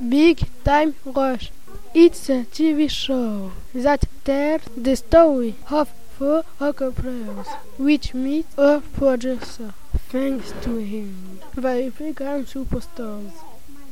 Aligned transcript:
Big 0.00 0.48
Time 0.64 0.96
Rush. 1.04 1.52
It's 1.94 2.28
a 2.28 2.44
TV 2.44 2.90
show 2.90 3.52
that 3.72 4.04
tells 4.24 4.62
the 4.76 4.96
story 4.96 5.54
of 5.70 5.88
four 6.18 6.42
hockey 6.58 6.90
players, 6.90 7.46
which 7.78 8.12
meet 8.12 8.46
a 8.58 8.82
producer. 8.96 9.72
Thanks 10.08 10.52
to 10.62 10.78
him, 10.78 11.38
they 11.54 11.90
become 11.90 12.44
superstars. 12.44 13.32